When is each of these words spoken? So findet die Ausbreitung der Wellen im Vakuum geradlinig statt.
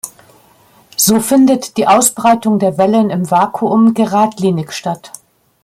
So 0.97 1.19
findet 1.19 1.77
die 1.77 1.85
Ausbreitung 1.85 2.57
der 2.57 2.79
Wellen 2.79 3.11
im 3.11 3.29
Vakuum 3.29 3.93
geradlinig 3.93 4.71
statt. 4.71 5.11